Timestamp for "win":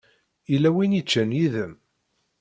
0.75-0.95